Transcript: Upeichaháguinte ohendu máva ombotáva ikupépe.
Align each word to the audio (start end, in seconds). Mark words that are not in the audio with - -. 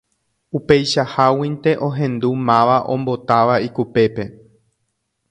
Upeichaháguinte 0.59 1.73
ohendu 1.87 2.29
máva 2.47 2.77
ombotáva 2.95 3.55
ikupépe. 3.67 4.23